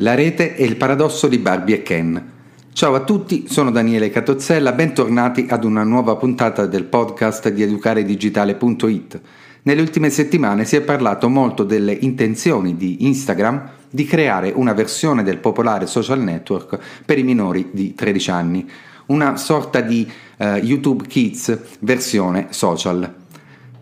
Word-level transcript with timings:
La 0.00 0.14
rete 0.14 0.54
è 0.54 0.62
il 0.62 0.76
paradosso 0.76 1.28
di 1.28 1.36
Barbie 1.36 1.74
e 1.74 1.82
Ken. 1.82 2.32
Ciao 2.72 2.94
a 2.94 3.00
tutti, 3.00 3.44
sono 3.48 3.70
Daniele 3.70 4.08
Catozzella, 4.08 4.72
bentornati 4.72 5.44
ad 5.50 5.62
una 5.62 5.84
nuova 5.84 6.16
puntata 6.16 6.64
del 6.64 6.84
podcast 6.84 7.50
di 7.50 7.62
educaredigitale.it. 7.62 9.20
Nelle 9.64 9.80
ultime 9.82 10.08
settimane 10.08 10.64
si 10.64 10.76
è 10.76 10.80
parlato 10.80 11.28
molto 11.28 11.64
delle 11.64 11.92
intenzioni 11.92 12.78
di 12.78 13.04
Instagram 13.04 13.72
di 13.90 14.06
creare 14.06 14.50
una 14.54 14.72
versione 14.72 15.22
del 15.22 15.36
popolare 15.36 15.86
social 15.86 16.20
network 16.20 16.78
per 17.04 17.18
i 17.18 17.22
minori 17.22 17.68
di 17.70 17.94
13 17.94 18.30
anni, 18.30 18.70
una 19.06 19.36
sorta 19.36 19.82
di 19.82 20.10
uh, 20.38 20.44
YouTube 20.62 21.06
Kids 21.06 21.58
versione 21.80 22.46
social. 22.52 23.19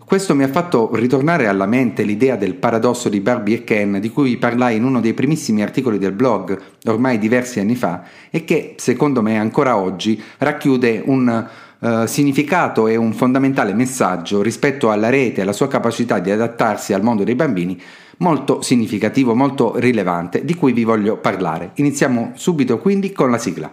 Questo 0.09 0.33
mi 0.33 0.41
ha 0.41 0.47
fatto 0.47 0.89
ritornare 0.95 1.45
alla 1.45 1.67
mente 1.67 2.01
l'idea 2.01 2.35
del 2.35 2.55
paradosso 2.55 3.09
di 3.09 3.19
Barbie 3.19 3.57
e 3.57 3.63
Ken 3.63 3.99
di 3.99 4.09
cui 4.09 4.37
parlai 4.37 4.75
in 4.75 4.83
uno 4.83 5.01
dei 5.01 5.13
primissimi 5.13 5.61
articoli 5.61 5.99
del 5.99 6.13
blog 6.13 6.59
ormai 6.85 7.19
diversi 7.19 7.59
anni 7.59 7.75
fa 7.75 8.01
e 8.31 8.43
che 8.43 8.73
secondo 8.77 9.21
me 9.21 9.37
ancora 9.37 9.77
oggi 9.77 10.19
racchiude 10.39 11.03
un 11.05 11.47
uh, 11.77 12.05
significato 12.07 12.87
e 12.87 12.95
un 12.95 13.13
fondamentale 13.13 13.71
messaggio 13.75 14.41
rispetto 14.41 14.89
alla 14.89 15.09
rete 15.09 15.41
e 15.41 15.43
alla 15.43 15.53
sua 15.53 15.67
capacità 15.67 16.17
di 16.17 16.31
adattarsi 16.31 16.91
al 16.91 17.03
mondo 17.03 17.23
dei 17.23 17.35
bambini 17.35 17.79
molto 18.17 18.63
significativo, 18.63 19.35
molto 19.35 19.77
rilevante, 19.77 20.43
di 20.43 20.55
cui 20.55 20.73
vi 20.73 20.85
voglio 20.85 21.17
parlare. 21.17 21.73
Iniziamo 21.75 22.31
subito 22.33 22.79
quindi 22.79 23.11
con 23.11 23.29
la 23.29 23.37
sigla. 23.37 23.71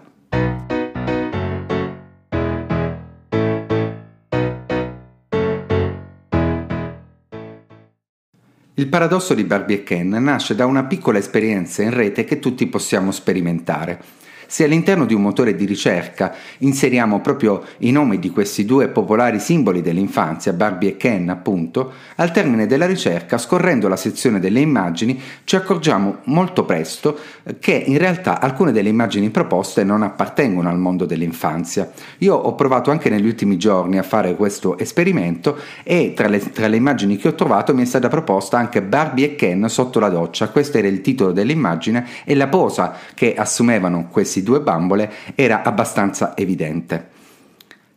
Il 8.79 8.89
paradosso 8.89 9.33
di 9.33 9.45
Barbie 9.45 9.77
e 9.77 9.83
Ken 9.85 10.11
nasce 10.11 10.55
da 10.55 10.66
una 10.66 10.85
piccola 10.85 11.16
esperienza 11.16 11.80
in 11.80 11.95
rete 11.95 12.25
che 12.25 12.39
tutti 12.39 12.66
possiamo 12.66 13.11
sperimentare. 13.11 13.99
Se 14.47 14.65
all'interno 14.65 15.05
di 15.07 15.15
un 15.15 15.23
motore 15.23 15.55
di 15.55 15.65
ricerca 15.65 16.35
inseriamo 16.59 17.21
proprio 17.21 17.65
i 17.79 17.91
nomi 17.91 18.19
di 18.19 18.30
questi 18.30 18.65
due 18.65 18.88
popolari 18.88 19.41
simboli 19.41 19.83
dell'infanzia, 19.83 20.53
Barbie 20.53 20.91
e 20.91 20.97
Ken 20.97 21.29
appunto, 21.29 21.93
al 22.16 22.30
termine 22.30 22.66
della 22.66 22.87
ricerca, 22.87 23.38
scorrendo 23.38 23.88
la 23.88 23.97
sezione 23.97 24.41
delle 24.41 24.61
immagini, 24.61 25.21
ci 25.45 25.57
accorgiamo 25.57 26.19
molto 26.25 26.65
presto 26.65 27.19
che 27.59 27.73
in 27.73 27.99
realtà 27.99 28.41
alcune 28.41 28.73
delle 28.73 28.88
immagini 28.88 29.30
proposte 29.30 29.85
non 29.85 30.03
appartengono 30.03 30.69
al 30.69 30.79
mondo 30.79 31.05
dell'infanzia. 31.05 31.91
Io 32.19 32.35
ho 32.35 32.55
provato 32.55 32.91
anche 32.91 33.10
negli 33.10 33.27
ultimi 33.27 33.57
giorni 33.57 33.99
a 33.99 34.03
fare 34.03 34.35
questo 34.37 34.79
esperimento 34.79 35.59
e 35.83 36.13
tra 36.15 36.29
le, 36.29 36.38
tra 36.53 36.69
le 36.69 36.77
immagini 36.77 37.16
che 37.16 37.29
ho 37.29 37.35
trovato 37.35 37.75
mi 37.75 37.83
è 37.83 37.87
stata 37.87 38.09
proposta 38.09 38.59
anche 38.59 38.83
Barbie 38.83 39.33
e 39.33 39.35
Ken 39.35 39.69
sotto 39.69 39.99
la 40.01 40.09
doccia, 40.09 40.49
questo 40.49 40.79
era 40.79 40.88
il 40.88 41.01
titolo 41.01 41.33
dell'immagine 41.33 42.07
e 42.25 42.35
la 42.35 42.49
posa 42.49 42.95
che 43.15 43.35
assumevano 43.35 44.09
questi 44.10 44.35
questi 44.37 44.42
due 44.42 44.60
bambole 44.60 45.12
era 45.34 45.62
abbastanza 45.62 46.37
evidente. 46.37 47.15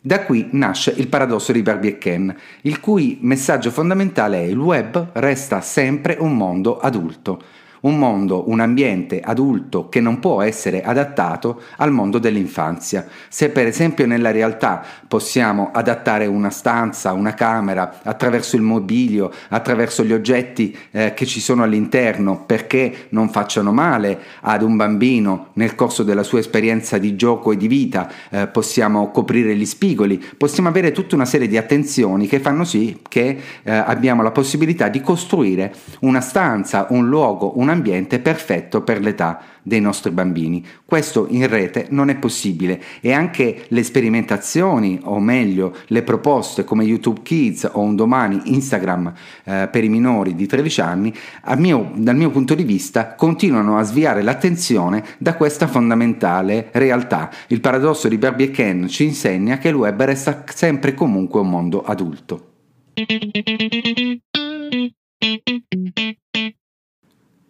Da 0.00 0.24
qui 0.24 0.48
nasce 0.52 0.94
il 0.96 1.08
paradosso 1.08 1.52
di 1.52 1.60
Barbie 1.60 1.90
e 1.90 1.98
Ken, 1.98 2.34
il 2.62 2.80
cui 2.80 3.18
messaggio 3.20 3.70
fondamentale 3.70 4.38
è 4.38 4.44
il 4.44 4.58
web 4.58 5.10
resta 5.12 5.60
sempre 5.60 6.16
un 6.18 6.34
mondo 6.34 6.78
adulto 6.78 7.42
un 7.80 7.98
mondo, 7.98 8.48
un 8.48 8.60
ambiente 8.60 9.20
adulto 9.20 9.88
che 9.88 10.00
non 10.00 10.18
può 10.18 10.42
essere 10.42 10.82
adattato 10.82 11.62
al 11.76 11.92
mondo 11.92 12.18
dell'infanzia. 12.18 13.06
Se 13.28 13.50
per 13.50 13.66
esempio 13.66 14.06
nella 14.06 14.30
realtà 14.30 14.82
possiamo 15.06 15.70
adattare 15.72 16.26
una 16.26 16.50
stanza, 16.50 17.12
una 17.12 17.34
camera 17.34 18.00
attraverso 18.02 18.56
il 18.56 18.62
mobilio, 18.62 19.32
attraverso 19.48 20.04
gli 20.04 20.12
oggetti 20.12 20.76
eh, 20.90 21.14
che 21.14 21.26
ci 21.26 21.40
sono 21.40 21.62
all'interno 21.62 22.44
perché 22.44 23.06
non 23.10 23.30
facciano 23.30 23.72
male 23.72 24.18
ad 24.40 24.62
un 24.62 24.76
bambino 24.76 25.48
nel 25.54 25.74
corso 25.74 26.02
della 26.02 26.22
sua 26.22 26.40
esperienza 26.40 26.98
di 26.98 27.16
gioco 27.16 27.52
e 27.52 27.56
di 27.56 27.68
vita, 27.68 28.10
eh, 28.30 28.46
possiamo 28.46 29.10
coprire 29.10 29.54
gli 29.54 29.66
spigoli, 29.66 30.22
possiamo 30.36 30.68
avere 30.68 30.92
tutta 30.92 31.14
una 31.14 31.24
serie 31.24 31.48
di 31.48 31.56
attenzioni 31.56 32.26
che 32.26 32.40
fanno 32.40 32.64
sì 32.64 33.00
che 33.08 33.38
eh, 33.62 33.72
abbiamo 33.72 34.22
la 34.22 34.30
possibilità 34.30 34.88
di 34.88 35.00
costruire 35.00 35.74
una 36.00 36.20
stanza, 36.20 36.86
un 36.90 37.08
luogo, 37.08 37.58
una 37.58 37.69
ambiente 37.70 38.18
perfetto 38.18 38.82
per 38.82 39.00
l'età 39.00 39.40
dei 39.62 39.80
nostri 39.80 40.10
bambini. 40.10 40.64
Questo 40.84 41.26
in 41.28 41.46
rete 41.46 41.86
non 41.90 42.08
è 42.08 42.16
possibile 42.16 42.82
e 43.00 43.12
anche 43.12 43.64
le 43.68 43.82
sperimentazioni, 43.82 45.00
o 45.04 45.20
meglio 45.20 45.74
le 45.86 46.02
proposte 46.02 46.64
come 46.64 46.84
YouTube 46.84 47.20
Kids 47.22 47.68
o 47.72 47.80
un 47.80 47.96
domani 47.96 48.40
Instagram 48.44 49.12
eh, 49.44 49.68
per 49.70 49.84
i 49.84 49.88
minori 49.88 50.34
di 50.34 50.46
13 50.46 50.80
anni, 50.80 51.14
mio, 51.56 51.90
dal 51.94 52.16
mio 52.16 52.30
punto 52.30 52.54
di 52.54 52.64
vista 52.64 53.14
continuano 53.14 53.78
a 53.78 53.82
sviare 53.82 54.22
l'attenzione 54.22 55.04
da 55.18 55.34
questa 55.34 55.66
fondamentale 55.66 56.68
realtà. 56.72 57.30
Il 57.48 57.60
paradosso 57.60 58.08
di 58.08 58.18
Barbie 58.18 58.46
e 58.46 58.50
Ken 58.50 58.88
ci 58.88 59.04
insegna 59.04 59.58
che 59.58 59.68
il 59.68 59.74
web 59.74 60.02
resta 60.02 60.44
sempre 60.48 60.94
comunque 60.94 61.40
un 61.40 61.48
mondo 61.50 61.82
adulto. 61.82 62.48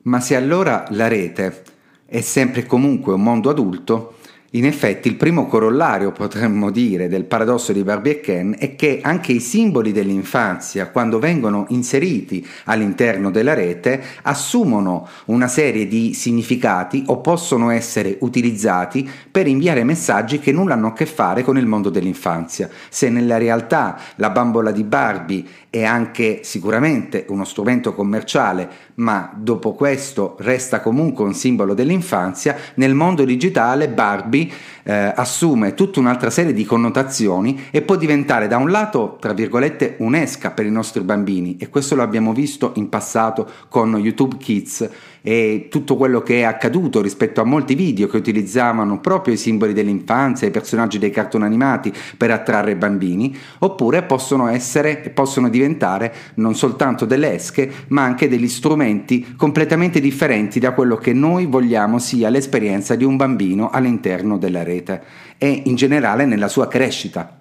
Ma 0.02 0.20
se 0.20 0.34
allora 0.34 0.86
la 0.90 1.08
rete 1.08 1.62
è 2.06 2.22
sempre 2.22 2.60
e 2.60 2.66
comunque 2.66 3.12
un 3.12 3.22
mondo 3.22 3.50
adulto, 3.50 4.14
in 4.54 4.66
effetti 4.66 5.06
il 5.06 5.14
primo 5.14 5.46
corollario, 5.46 6.10
potremmo 6.10 6.70
dire, 6.72 7.08
del 7.08 7.24
paradosso 7.24 7.72
di 7.72 7.84
Barbie 7.84 8.14
e 8.14 8.20
Ken 8.20 8.56
è 8.58 8.74
che 8.74 8.98
anche 9.00 9.30
i 9.30 9.38
simboli 9.38 9.92
dell'infanzia, 9.92 10.88
quando 10.88 11.20
vengono 11.20 11.66
inseriti 11.68 12.44
all'interno 12.64 13.30
della 13.30 13.54
rete, 13.54 14.02
assumono 14.22 15.06
una 15.26 15.46
serie 15.46 15.86
di 15.86 16.14
significati 16.14 17.04
o 17.06 17.20
possono 17.20 17.70
essere 17.70 18.16
utilizzati 18.20 19.08
per 19.30 19.46
inviare 19.46 19.84
messaggi 19.84 20.40
che 20.40 20.50
nulla 20.50 20.74
hanno 20.74 20.88
a 20.88 20.92
che 20.94 21.06
fare 21.06 21.44
con 21.44 21.56
il 21.56 21.66
mondo 21.66 21.88
dell'infanzia. 21.88 22.68
Se 22.88 23.08
nella 23.08 23.38
realtà 23.38 24.00
la 24.16 24.30
bambola 24.30 24.72
di 24.72 24.82
Barbie 24.82 25.44
è 25.70 25.84
anche 25.84 26.40
sicuramente 26.42 27.24
uno 27.28 27.44
strumento 27.44 27.94
commerciale, 27.94 28.68
ma 28.94 29.32
dopo 29.36 29.74
questo 29.74 30.34
resta 30.40 30.80
comunque 30.80 31.24
un 31.24 31.34
simbolo 31.34 31.72
dell'infanzia, 31.72 32.56
nel 32.74 32.94
mondo 32.94 33.24
digitale 33.24 33.88
Barbie 33.88 34.39
eh, 34.82 35.12
assume 35.16 35.74
tutta 35.74 35.98
un'altra 35.98 36.30
serie 36.30 36.52
di 36.52 36.64
connotazioni 36.64 37.66
e 37.70 37.82
può 37.82 37.96
diventare 37.96 38.46
da 38.46 38.58
un 38.58 38.70
lato, 38.70 39.16
tra 39.20 39.32
virgolette, 39.32 39.96
un'esca 39.98 40.52
per 40.52 40.66
i 40.66 40.70
nostri 40.70 41.00
bambini 41.02 41.56
e 41.58 41.68
questo 41.68 41.96
lo 41.96 42.02
abbiamo 42.02 42.32
visto 42.32 42.72
in 42.76 42.88
passato 42.88 43.48
con 43.68 43.96
YouTube 43.98 44.36
Kids 44.36 44.88
e 45.22 45.68
tutto 45.70 45.96
quello 45.96 46.22
che 46.22 46.40
è 46.40 46.42
accaduto 46.42 47.00
rispetto 47.00 47.40
a 47.40 47.44
molti 47.44 47.74
video 47.74 48.08
che 48.08 48.16
utilizzavano 48.16 49.00
proprio 49.00 49.34
i 49.34 49.36
simboli 49.36 49.72
dell'infanzia, 49.72 50.48
i 50.48 50.52
personaggi 50.52 50.98
dei 50.98 51.10
cartoni 51.10 51.44
animati 51.44 51.92
per 52.16 52.30
attrarre 52.30 52.76
bambini, 52.76 53.36
oppure 53.58 54.02
possono 54.02 54.48
essere 54.48 55.02
e 55.02 55.10
possono 55.10 55.48
diventare 55.48 56.14
non 56.34 56.54
soltanto 56.54 57.04
delle 57.04 57.34
esche, 57.34 57.70
ma 57.88 58.02
anche 58.02 58.28
degli 58.28 58.48
strumenti 58.48 59.34
completamente 59.36 60.00
differenti 60.00 60.58
da 60.58 60.72
quello 60.72 60.96
che 60.96 61.12
noi 61.12 61.46
vogliamo 61.46 61.98
sia 61.98 62.28
l'esperienza 62.28 62.94
di 62.94 63.04
un 63.04 63.16
bambino 63.16 63.70
all'interno 63.70 64.38
della 64.38 64.62
rete 64.62 65.02
e 65.38 65.62
in 65.64 65.74
generale 65.74 66.24
nella 66.26 66.48
sua 66.48 66.68
crescita. 66.68 67.38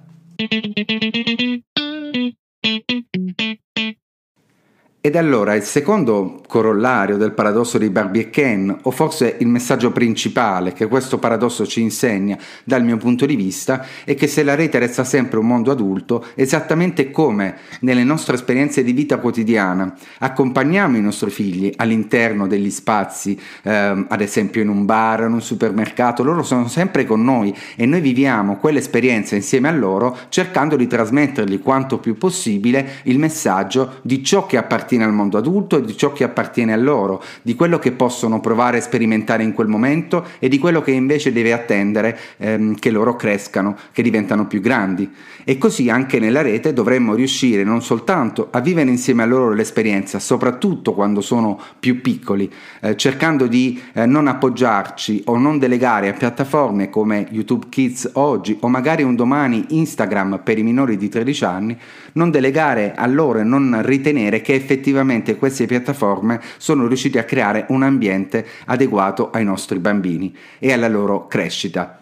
Ed 5.02 5.16
allora 5.16 5.56
il 5.56 5.64
secondo 5.64 6.42
corollario 6.46 7.16
del 7.16 7.32
paradosso 7.32 7.78
di 7.78 7.90
Barbie 7.90 8.24
e 8.24 8.30
Ken, 8.30 8.80
o 8.82 8.92
forse 8.92 9.38
il 9.40 9.48
messaggio 9.48 9.94
principale 9.94 10.74
che 10.74 10.88
questo 10.88 11.18
paradosso 11.20 11.66
ci 11.66 11.80
insegna 11.80 12.38
dal 12.66 12.84
mio 12.84 12.98
punto 12.98 13.26
di 13.26 13.38
vista, 13.38 13.86
è 14.04 14.14
che 14.16 14.28
se 14.28 14.44
la 14.44 14.56
rete 14.56 14.78
resta 14.78 15.06
sempre 15.06 15.40
un 15.40 15.48
mondo 15.48 15.72
adulto, 15.72 16.26
esattamente 16.36 17.12
come 17.12 17.56
nelle 17.80 18.04
nostre 18.04 18.36
esperienze 18.36 18.84
di 18.84 18.92
vita 18.92 19.20
quotidiana 19.20 19.96
accompagniamo 20.18 20.98
i 20.98 21.02
nostri 21.02 21.30
figli 21.30 21.72
all'interno 21.78 22.46
degli 22.46 22.70
spazi, 22.70 23.40
ehm, 23.64 24.08
ad 24.10 24.20
esempio 24.20 24.62
in 24.62 24.68
un 24.68 24.84
bar, 24.84 25.22
in 25.22 25.32
un 25.32 25.42
supermercato, 25.42 26.24
loro 26.24 26.44
sono 26.44 26.68
sempre 26.68 27.06
con 27.06 27.24
noi 27.24 27.56
e 27.78 27.86
noi 27.86 28.02
viviamo 28.02 28.58
quell'esperienza 28.58 29.36
insieme 29.36 29.70
a 29.70 29.72
loro 29.72 30.18
cercando 30.28 30.76
di 30.76 30.88
trasmettergli 30.88 31.62
quanto 31.62 32.00
più 32.00 32.18
possibile 32.18 32.96
il 33.04 33.18
messaggio 33.18 34.00
di 34.02 34.22
ciò 34.22 34.46
che 34.46 34.58
appartiene 34.58 34.88
appartiene 34.90 35.04
al 35.04 35.14
mondo 35.14 35.38
adulto 35.38 35.78
e 35.78 35.82
di 35.84 35.96
ciò 35.96 36.12
che 36.12 36.24
appartiene 36.24 36.74
a 36.74 36.78
loro, 36.78 37.22
di 37.44 37.54
quello 37.54 37.78
che 37.78 37.92
possono 37.92 38.40
provare 38.40 38.78
e 38.78 38.82
sperimentare 38.82 39.44
in 39.44 39.54
quel 39.54 39.68
momento 39.68 40.26
e 40.40 40.50
di 40.50 40.58
quello 40.58 40.82
che 40.82 40.92
invece 40.92 41.32
deve 41.32 41.54
attendere 41.54 42.18
ehm, 42.38 42.76
che 42.76 42.90
loro 42.90 43.16
crescano, 43.16 43.78
che 43.92 44.02
diventano 44.02 44.48
più 44.48 44.62
grandi. 44.62 45.10
E 45.44 45.58
così 45.58 45.90
anche 45.90 46.20
nella 46.20 46.42
rete 46.42 46.74
dovremmo 46.74 47.14
riuscire 47.14 47.64
non 47.64 47.82
soltanto 47.82 48.48
a 48.52 48.60
vivere 48.60 48.90
insieme 48.90 49.24
a 49.24 49.26
loro 49.26 49.54
l'esperienza, 49.54 50.20
soprattutto 50.20 50.94
quando 50.94 51.22
sono 51.22 51.60
più 51.80 52.02
piccoli, 52.02 52.52
eh, 52.82 52.96
cercando 52.96 53.48
di 53.48 53.80
eh, 53.94 54.06
non 54.06 54.28
appoggiarci 54.28 55.24
o 55.26 55.38
non 55.38 55.60
delegare 55.60 56.10
a 56.10 56.14
piattaforme 56.14 56.90
come 56.90 57.28
YouTube 57.32 57.68
Kids 57.70 58.12
oggi 58.14 58.58
o 58.62 58.68
magari 58.68 59.04
un 59.04 59.16
domani 59.16 59.66
Instagram 59.70 60.42
per 60.44 60.58
i 60.58 60.64
minori 60.64 60.98
di 60.98 61.10
13 61.10 61.46
anni, 61.46 61.78
non 62.14 62.32
delegare 62.32 62.94
a 62.96 63.06
loro 63.08 63.40
e 63.40 63.44
non 63.44 63.82
ritenere 63.84 64.42
che 64.42 64.54
effettivamente 64.54 64.79
effettivamente 64.80 65.36
queste 65.36 65.66
piattaforme 65.66 66.40
sono 66.58 66.88
riuscite 66.88 67.20
a 67.20 67.26
creare 67.26 67.66
un 67.70 67.84
ambiente 67.84 68.46
adeguato 68.66 69.30
ai 69.30 69.44
nostri 69.44 69.78
bambini 69.80 70.34
e 70.58 70.72
alla 70.72 70.88
loro 70.88 71.28
crescita. 71.28 72.00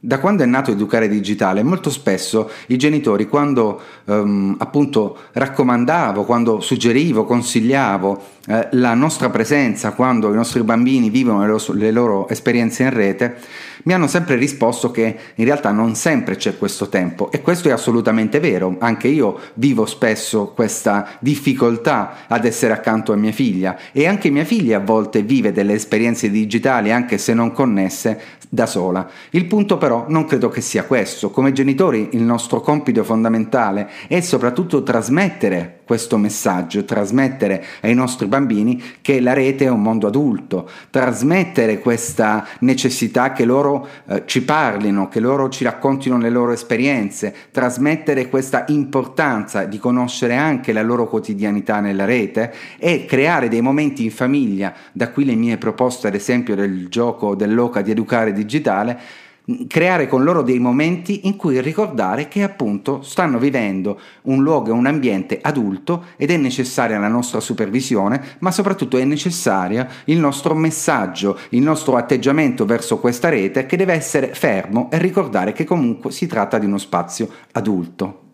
Da 0.00 0.20
quando 0.20 0.42
è 0.44 0.46
nato 0.46 0.70
Educare 0.70 1.08
Digitale, 1.08 1.62
molto 1.62 1.90
spesso 1.90 2.50
i 2.68 2.78
genitori, 2.78 3.26
quando 3.26 3.80
ehm, 4.06 4.54
appunto 4.58 5.18
raccomandavo, 5.32 6.24
quando 6.24 6.60
suggerivo, 6.60 7.24
consigliavo 7.24 8.22
eh, 8.46 8.68
la 8.72 8.94
nostra 8.94 9.28
presenza, 9.28 9.92
quando 9.92 10.32
i 10.32 10.36
nostri 10.36 10.62
bambini 10.62 11.10
vivono 11.10 11.40
le 11.40 11.48
loro, 11.48 11.72
le 11.72 11.90
loro 11.90 12.28
esperienze 12.28 12.84
in 12.84 12.90
rete, 12.90 13.36
mi 13.84 13.92
hanno 13.92 14.06
sempre 14.06 14.36
risposto 14.36 14.90
che 14.90 15.16
in 15.34 15.44
realtà 15.44 15.70
non 15.70 15.94
sempre 15.94 16.36
c'è 16.36 16.56
questo 16.56 16.88
tempo 16.88 17.30
e 17.30 17.40
questo 17.42 17.68
è 17.68 17.72
assolutamente 17.72 18.40
vero, 18.40 18.76
anche 18.78 19.08
io 19.08 19.38
vivo 19.54 19.86
spesso 19.86 20.52
questa 20.54 21.08
difficoltà 21.20 22.26
ad 22.26 22.44
essere 22.44 22.72
accanto 22.72 23.12
a 23.12 23.16
mia 23.16 23.32
figlia 23.32 23.76
e 23.92 24.06
anche 24.06 24.30
mia 24.30 24.44
figlia 24.44 24.78
a 24.78 24.80
volte 24.80 25.22
vive 25.22 25.52
delle 25.52 25.74
esperienze 25.74 26.30
digitali 26.30 26.92
anche 26.92 27.18
se 27.18 27.34
non 27.34 27.52
connesse 27.52 28.36
da 28.48 28.66
sola. 28.66 29.08
Il 29.30 29.46
punto 29.46 29.76
però 29.76 30.06
non 30.08 30.24
credo 30.24 30.48
che 30.48 30.60
sia 30.60 30.84
questo, 30.84 31.30
come 31.30 31.52
genitori 31.52 32.10
il 32.12 32.22
nostro 32.22 32.60
compito 32.60 33.04
fondamentale 33.04 33.88
è 34.08 34.20
soprattutto 34.20 34.82
trasmettere 34.82 35.80
questo 35.84 36.18
messaggio, 36.18 36.84
trasmettere 36.84 37.64
ai 37.80 37.94
nostri 37.94 38.26
bambini 38.26 38.82
che 39.00 39.20
la 39.20 39.32
rete 39.32 39.64
è 39.64 39.70
un 39.70 39.80
mondo 39.80 40.06
adulto, 40.06 40.68
trasmettere 40.90 41.80
questa 41.80 42.46
necessità 42.60 43.32
che 43.32 43.44
loro 43.44 43.67
eh, 44.06 44.22
ci 44.26 44.42
parlino, 44.42 45.08
che 45.08 45.20
loro 45.20 45.48
ci 45.48 45.64
raccontino 45.64 46.18
le 46.18 46.30
loro 46.30 46.52
esperienze, 46.52 47.34
trasmettere 47.50 48.28
questa 48.28 48.64
importanza 48.68 49.64
di 49.64 49.78
conoscere 49.78 50.36
anche 50.36 50.72
la 50.72 50.82
loro 50.82 51.08
quotidianità 51.08 51.80
nella 51.80 52.04
rete 52.04 52.52
e 52.78 53.04
creare 53.04 53.48
dei 53.48 53.60
momenti 53.60 54.04
in 54.04 54.10
famiglia, 54.10 54.74
da 54.92 55.10
qui 55.10 55.24
le 55.24 55.34
mie 55.34 55.56
proposte 55.58 56.06
ad 56.08 56.14
esempio 56.14 56.54
del 56.54 56.88
gioco 56.88 57.34
dell'Oca 57.34 57.82
di 57.82 57.90
educare 57.90 58.32
digitale, 58.32 59.26
creare 59.66 60.06
con 60.06 60.24
loro 60.24 60.42
dei 60.42 60.58
momenti 60.58 61.26
in 61.26 61.36
cui 61.36 61.60
ricordare 61.60 62.28
che 62.28 62.42
appunto 62.42 63.02
stanno 63.02 63.38
vivendo 63.38 63.98
un 64.22 64.42
luogo, 64.42 64.72
un 64.72 64.86
ambiente 64.86 65.38
adulto 65.40 66.06
ed 66.16 66.30
è 66.30 66.36
necessaria 66.36 66.98
la 66.98 67.08
nostra 67.08 67.40
supervisione, 67.40 68.36
ma 68.40 68.50
soprattutto 68.50 68.98
è 68.98 69.04
necessaria 69.04 69.88
il 70.04 70.18
nostro 70.18 70.54
messaggio, 70.54 71.38
il 71.50 71.62
nostro 71.62 71.96
atteggiamento 71.96 72.64
verso 72.64 72.98
questa 72.98 73.28
rete 73.28 73.66
che 73.66 73.76
deve 73.76 73.94
essere 73.94 74.34
fermo 74.34 74.90
e 74.90 74.98
ricordare 74.98 75.52
che 75.52 75.64
comunque 75.64 76.10
si 76.10 76.26
tratta 76.26 76.58
di 76.58 76.66
uno 76.66 76.78
spazio 76.78 77.28
adulto. 77.52 78.26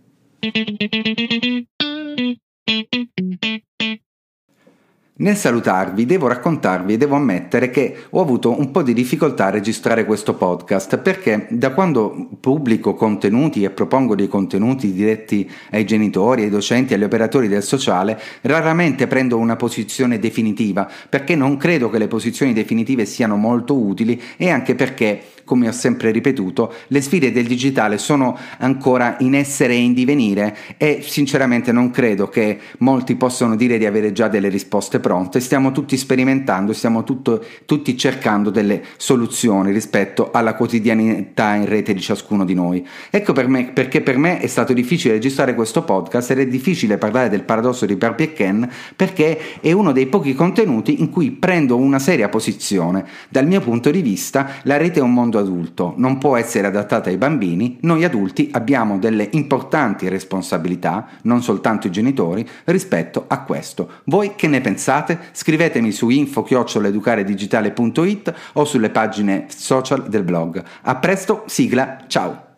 Nel 5.17 5.37
salutarvi 5.37 6.07
devo 6.07 6.27
raccontarvi 6.27 6.95
e 6.95 6.97
devo 6.97 7.15
ammettere 7.15 7.71
che 7.71 8.07
ho 8.11 8.21
avuto 8.21 8.59
un 8.59 8.73
po' 8.73 8.83
di 8.83 8.93
difficoltà 8.93 9.47
a 9.47 9.51
registrare 9.51 10.05
questo 10.05 10.35
podcast 10.35 10.99
perché 10.99 11.47
da 11.51 11.71
quando 11.71 12.31
pubblico 12.41 12.95
contenuti 12.95 13.63
e 13.63 13.71
propongo 13.71 14.17
dei 14.17 14.27
contenuti 14.27 14.93
diretti 14.93 15.49
ai 15.71 15.87
genitori, 15.87 16.43
ai 16.43 16.51
docenti, 16.51 16.95
agli 16.95 17.05
operatori 17.05 17.47
del 17.47 17.63
sociale, 17.63 18.21
raramente 18.41 19.07
prendo 19.07 19.39
una 19.39 19.55
posizione 19.55 20.19
definitiva 20.19 20.91
perché 21.09 21.37
non 21.37 21.59
credo 21.59 21.91
che 21.91 21.99
le 21.99 22.09
posizioni 22.09 22.53
definitive 22.53 23.05
siano 23.05 23.37
molto 23.37 23.79
utili 23.79 24.21
e 24.37 24.51
anche 24.51 24.75
perché 24.75 25.23
come 25.45 25.69
ho 25.69 25.73
sempre 25.73 26.11
ripetuto, 26.11 26.73
le 26.89 27.01
sfide 27.01 27.33
del 27.33 27.47
digitale 27.47 27.99
sono 27.99 28.37
ancora 28.59 29.17
in 29.21 29.35
essere 29.35 29.75
e 29.75 29.79
in 29.79 29.93
divenire 29.95 30.57
e 30.77 31.05
sinceramente 31.07 31.73
non 31.73 31.91
credo 31.91 32.29
che 32.29 32.59
molti 32.79 33.15
possano 33.17 33.57
dire 33.57 33.79
di 33.79 33.87
avere 33.87 34.13
già 34.13 34.29
delle 34.29 34.49
risposte 34.49 35.01
pronte. 35.01 35.41
Stiamo 35.41 35.73
tutti 35.73 35.97
sperimentando, 35.97 36.73
stiamo 36.73 37.05
tutto, 37.05 37.45
tutti 37.67 37.97
cercando 37.97 38.51
delle 38.51 38.83
soluzioni 38.97 39.73
rispetto 39.73 40.31
alla 40.33 40.55
quotidianità 40.55 41.55
in 41.55 41.67
rete 41.67 41.95
di 41.95 42.01
ciascuno 42.01 42.45
di 42.45 42.55
noi. 42.55 42.87
Ecco 43.11 43.33
per 43.33 43.49
me, 43.49 43.71
perché 43.73 44.01
per 44.01 44.19
me 44.19 44.39
è 44.39 44.47
stato 44.47 44.73
difficile 44.73 45.15
registrare 45.15 45.55
questo 45.55 45.83
podcast 45.83 46.31
ed 46.31 46.39
è 46.41 46.47
difficile 46.47 46.99
parlare 46.99 47.29
del 47.29 47.43
paradosso 47.43 47.87
di 47.87 47.97
Barbie 47.97 48.27
e 48.27 48.33
Ken 48.33 48.71
perché 48.97 49.61
è 49.61 49.73
uno 49.73 49.93
dei 49.93 50.07
pochi 50.07 50.35
contenuti 50.35 51.01
in 51.01 51.11
cui 51.11 51.31
prendo 51.31 51.77
una 51.77 51.99
seria 51.99 52.29
posizione. 52.29 53.05
Dal 53.29 53.47
mio 53.47 53.61
punto 53.61 53.91
di 53.91 54.03
vista 54.03 54.55
la 54.63 54.77
rete 54.77 55.01
è 55.01 55.03
un 55.03 55.13
mondo 55.13 55.34
mondo 55.35 55.39
adulto 55.39 55.95
non 55.97 56.19
può 56.19 56.37
essere 56.37 56.69
adattata 56.69 57.11
ai 57.11 57.17
bambini, 57.17 57.79
noi 57.81 58.05
adulti 58.05 58.51
abbiamo 58.53 58.99
delle 58.99 59.29
importanti 59.33 60.07
responsabilità, 60.09 61.09
non 61.23 61.43
soltanto 61.43 61.89
i 61.89 61.91
genitori, 61.91 62.49
rispetto 62.65 63.25
a 63.27 63.43
questo. 63.43 64.03
Voi 64.05 64.37
che 64.37 64.47
ne 64.47 64.61
pensate? 64.61 65.19
Scrivetemi 65.33 65.91
su 65.91 66.11
info-educaredigitale.it 66.11 68.35
o 68.55 68.65
sulle 68.65 68.91
pagine 68.91 69.47
social 69.49 70.09
del 70.09 70.23
blog. 70.23 70.63
A 70.83 70.95
presto, 70.97 71.43
sigla, 71.47 72.05
ciao! 72.07 72.54